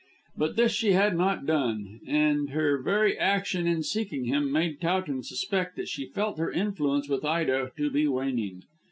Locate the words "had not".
0.93-1.45